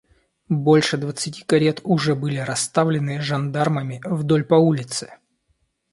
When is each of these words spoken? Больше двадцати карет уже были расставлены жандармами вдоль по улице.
Больше 0.49 0.97
двадцати 0.97 1.43
карет 1.43 1.81
уже 1.83 2.15
были 2.15 2.37
расставлены 2.37 3.21
жандармами 3.21 4.01
вдоль 4.03 4.43
по 4.43 4.55
улице. 4.55 5.13